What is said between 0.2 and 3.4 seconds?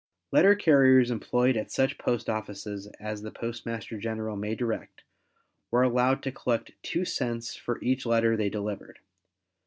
Letter carriers employed at such post offices as the